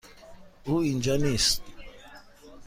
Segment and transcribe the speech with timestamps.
[0.65, 1.61] او اینجا نیست.